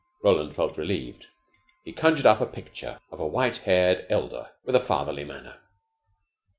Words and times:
Roland 0.23 0.55
felt 0.55 0.79
relieved. 0.79 1.27
He 1.83 1.93
conjured 1.93 2.25
up 2.25 2.41
a 2.41 2.47
picture 2.47 2.99
of 3.11 3.19
a 3.19 3.27
white 3.27 3.57
haired 3.57 4.07
elder 4.09 4.49
with 4.65 4.75
a 4.75 4.79
fatherly 4.79 5.25
manner. 5.25 5.59